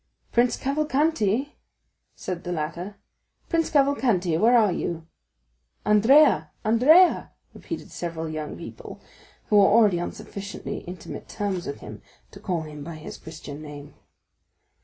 [0.31, 1.59] "Prince Cavalcanti,"
[2.15, 2.95] said the latter;
[3.49, 5.05] "Prince Cavalcanti, where are you?"
[5.85, 8.99] "Andrea, Andrea," repeated several young people,
[9.49, 12.01] who were already on sufficiently intimate terms with him
[12.31, 13.93] to call him by his Christian name.